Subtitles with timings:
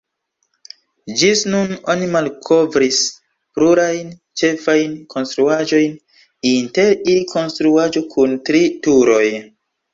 [1.19, 3.03] Ĝis nun oni malkovris
[3.59, 4.11] plurajn
[4.43, 5.95] ĉefajn konstruaĵojn,
[6.55, 9.25] inter ili konstruaĵo kun tri turoj.